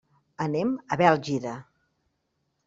[0.45, 1.53] Anem a Bèlgida.